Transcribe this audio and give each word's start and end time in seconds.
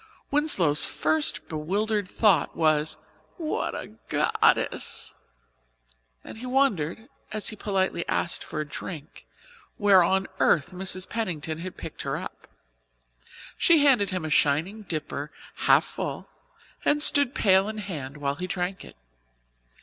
Winslow's 0.31 0.83
first 0.83 1.47
bewildered 1.47 2.07
thought 2.07 2.55
was 2.57 2.97
"What 3.37 3.75
a 3.75 3.89
goddess!" 4.09 5.13
and 6.23 6.39
he 6.39 6.47
wondered, 6.47 7.07
as 7.31 7.49
he 7.49 7.55
politely 7.55 8.03
asked 8.07 8.43
for 8.43 8.59
a 8.59 8.67
drink, 8.67 9.27
where 9.77 10.01
on 10.03 10.25
earth 10.39 10.71
Mrs. 10.71 11.07
Pennington 11.07 11.59
had 11.59 11.77
picked 11.77 12.01
her 12.01 12.17
up. 12.17 12.47
She 13.59 13.85
handed 13.85 14.09
him 14.09 14.25
a 14.25 14.31
shining 14.31 14.81
dipper 14.89 15.31
half 15.69 15.85
full 15.85 16.27
and 16.83 17.03
stood, 17.03 17.35
pail 17.35 17.69
in 17.69 17.77
hand, 17.77 18.17
while 18.17 18.33
he 18.33 18.47
drank 18.47 18.83
it. 18.83 18.97